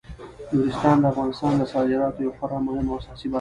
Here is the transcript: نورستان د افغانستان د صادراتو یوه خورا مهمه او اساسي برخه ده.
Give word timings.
نورستان 0.53 0.95
د 0.99 1.05
افغانستان 1.13 1.51
د 1.57 1.61
صادراتو 1.73 2.23
یوه 2.25 2.35
خورا 2.39 2.57
مهمه 2.67 2.89
او 2.91 2.99
اساسي 3.01 3.25
برخه 3.25 3.27
ده. 3.27 3.29